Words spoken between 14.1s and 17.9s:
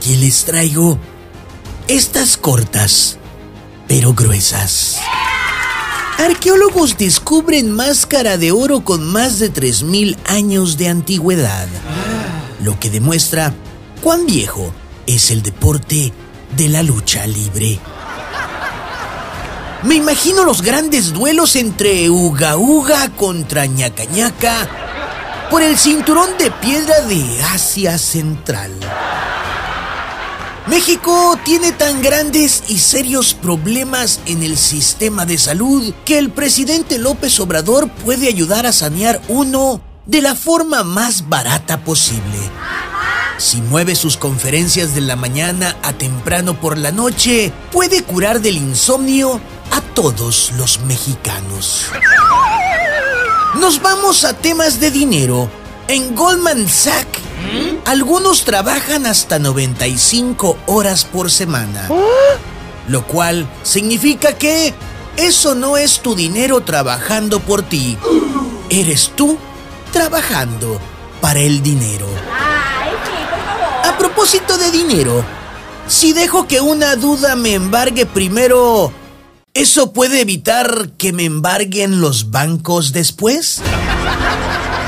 viejo es el deporte de la lucha libre.